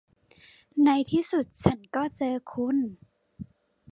[0.83, 2.77] ในที่สุดฉันก็เจอคุณ